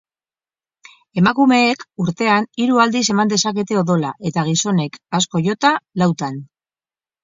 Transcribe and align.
Emakumeek, 1.21 1.85
urtean, 2.05 2.49
hiru 2.63 2.81
aldiz 2.87 3.05
eman 3.17 3.35
dezakete 3.37 3.81
odola 3.85 4.17
eta 4.33 4.49
gizonek, 4.53 5.01
askoz 5.23 5.47
jota, 5.53 5.79
lautan. 6.05 6.47